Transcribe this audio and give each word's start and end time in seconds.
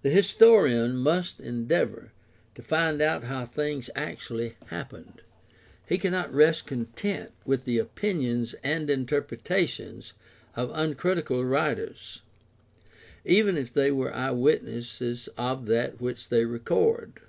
The 0.00 0.08
historian 0.08 0.96
must 0.96 1.38
endeavor 1.38 2.10
to 2.54 2.62
find 2.62 3.02
out 3.02 3.24
how 3.24 3.44
things 3.44 3.90
actually 3.94 4.54
happened; 4.68 5.20
he 5.86 5.98
cannot 5.98 6.32
rest 6.32 6.64
content 6.66 7.32
with 7.44 7.66
the 7.66 7.76
opinions 7.76 8.54
and 8.64 8.88
interpretations 8.88 10.14
of 10.56 10.70
uncritical 10.72 11.44
writers, 11.44 12.22
even 13.26 13.58
if 13.58 13.70
they 13.74 13.90
were 13.90 14.14
eyewitnesses 14.16 15.28
of 15.36 15.66
that 15.66 16.00
which 16.00 16.30
they 16.30 16.46
record. 16.46 17.20